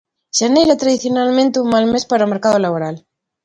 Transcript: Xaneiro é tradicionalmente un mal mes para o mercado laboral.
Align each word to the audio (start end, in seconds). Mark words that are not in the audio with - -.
Xaneiro 0.37 0.71
é 0.75 0.81
tradicionalmente 0.83 1.61
un 1.63 1.67
mal 1.73 1.85
mes 1.93 2.03
para 2.09 2.25
o 2.27 2.31
mercado 2.33 2.57
laboral. 2.65 2.95